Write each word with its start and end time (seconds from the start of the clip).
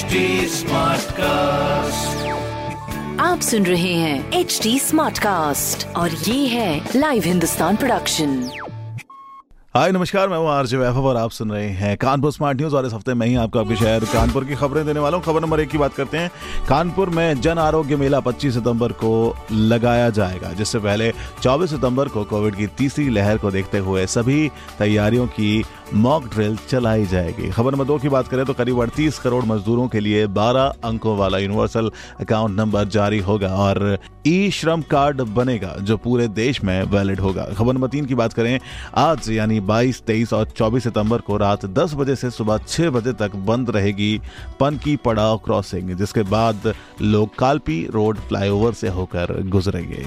HD 0.00 0.18
Smartcast. 0.48 2.12
आप 3.20 3.40
सुन 3.40 3.66
रहे 3.66 3.92
हैं 3.94 4.32
एच 4.32 4.60
डी 4.62 4.78
स्मार्ट 4.78 5.18
कास्ट 5.18 5.86
और 5.96 6.10
ये 6.10 6.46
है 6.46 6.88
लाइव 6.96 7.22
हिंदुस्तान 7.26 7.76
प्रोडक्शन 7.76 8.50
हाय 9.76 9.92
नमस्कार 9.92 10.28
मैं 10.28 10.38
हूँ 10.38 10.48
आरजे 10.50 10.76
वैभव 10.76 11.04
और 11.06 11.16
आप 11.16 11.30
सुन 11.30 11.50
रहे 11.52 11.68
हैं 11.68 11.96
कानपुर 11.96 12.32
स्मार्ट 12.32 12.58
न्यूज़ 12.58 12.74
और 12.76 12.86
इस 12.86 12.92
हफ़्ते 12.92 13.14
मैं 13.14 13.26
ही 13.26 13.34
आपको 13.34 13.58
आपके 13.58 13.76
शहर 13.76 14.04
कानपुर 14.04 14.44
की 14.44 14.54
खबरें 14.54 14.86
देने 14.86 15.00
वाला 15.00 15.16
हूँ। 15.16 15.24
खबर 15.24 15.40
नंबर 15.40 15.60
एक 15.60 15.68
की 15.68 15.78
बात 15.78 15.94
करते 15.94 16.18
हैं। 16.18 16.30
कानपुर 16.68 17.10
में 17.10 17.40
जन 17.40 17.58
आरोग्य 17.58 17.96
मेला 17.96 18.20
25 18.20 18.54
सितंबर 18.54 18.92
को 18.92 19.12
लगाया 19.52 20.10
जाएगा 20.10 20.52
जिससे 20.52 20.78
पहले 20.78 21.12
24 21.42 21.70
सितंबर 21.70 22.08
को 22.08 22.24
कोविड 22.24 22.54
की 22.54 22.66
तीसरी 22.66 23.08
लहर 23.08 23.38
को 23.38 23.50
देखते 23.50 23.78
हुए 23.78 24.06
सभी 24.06 24.50
तैयारियों 24.78 25.26
की 25.26 25.64
मॉक 25.94 26.24
ड्रिल 26.24 26.56
चलाई 26.68 27.06
जाएगी। 27.06 27.50
खबर 27.50 27.72
नंबर 27.72 27.84
दो 27.84 27.96
की 27.98 28.08
बात 28.08 28.28
करें 28.28 28.44
तो 28.46 28.52
करीब 28.54 28.80
अड़तीस 28.80 29.18
करोड़ 29.18 29.44
मजदूरों 29.44 29.86
के 29.88 30.00
लिए 30.00 30.26
12 30.28 30.72
अंकों 30.84 31.16
वाला 31.18 31.38
यूनिवर्सल 31.38 31.90
अकाउंट 32.20 32.56
नंबर 32.56 32.84
जारी 32.88 33.18
होगा 33.18 33.48
और 33.56 33.98
ई 34.26 34.50
श्रम 34.50 34.82
कार्ड 34.82 35.20
बनेगा 35.30 35.74
जो 35.80 35.96
पूरे 35.96 36.28
देश 36.28 36.62
में 36.64 36.82
वैलिड 36.82 37.20
होगा। 37.20 37.44
खबर 37.58 37.72
नंबर 37.72 37.88
तीन 37.88 38.06
की 38.06 38.14
बात 38.14 38.32
करें 38.32 38.58
आज 38.96 39.30
यानी 39.30 39.60
22, 39.60 40.02
23 40.06 40.32
और 40.32 40.48
24 40.50 40.84
सितंबर 40.84 41.20
को 41.20 41.36
रात 41.36 41.66
10 41.74 41.94
बजे 41.94 42.16
से 42.16 42.30
सुबह 42.30 42.58
6 42.58 42.90
बजे 42.90 43.12
तक 43.12 43.36
बंद 43.46 43.70
रहेगी 43.70 44.20
पन 44.60 44.78
की 44.84 44.96
पड़ाव 44.96 45.36
क्रॉसिंग 45.44 45.94
जिसके 45.96 46.22
बाद 46.30 46.72
लोग 47.02 47.34
कालपी 47.38 47.84
रोड 47.90 48.18
फ्लाईओवर 48.18 48.72
से 48.72 48.88
होकर 48.88 49.40
गुजरेंगे। 49.48 50.06